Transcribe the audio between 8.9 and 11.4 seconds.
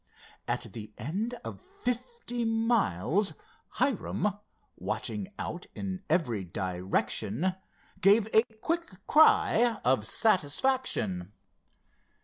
cry of satisfaction.